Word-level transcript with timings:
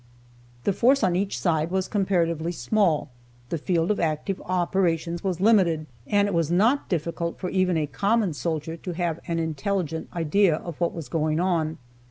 The 0.63 0.73
force 0.73 1.03
on 1.03 1.15
each 1.15 1.37
side 1.37 1.69
was 1.69 1.87
comparatively 1.87 2.51
small, 2.51 3.11
the 3.49 3.59
field 3.59 3.91
of 3.91 3.99
active 3.99 4.41
operations 4.45 5.23
was 5.23 5.39
limited, 5.39 5.85
and 6.07 6.27
it 6.27 6.33
was 6.33 6.49
not 6.49 6.89
difficult 6.89 7.37
for 7.37 7.51
even 7.51 7.77
a 7.77 7.85
common 7.85 8.33
soldier 8.33 8.75
to 8.77 8.93
have 8.93 9.19
an 9.27 9.37
intelligent 9.37 10.09
idea 10.15 10.55
of 10.55 10.81
what 10.81 10.93
was 10.95 11.07
going 11.07 11.39
on. 11.39 11.77